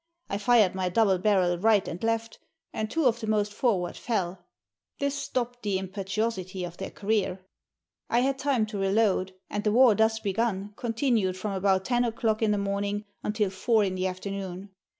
[0.31, 2.39] I fired my double barrel right and left,
[2.73, 4.47] and two of the most forward fell;
[4.97, 7.41] this stopped the impetuosity of their career.
[8.09, 12.41] I had time to reload, and the war thus begun continued from about ten o'clock
[12.41, 14.69] in the morning until four in the afternoon.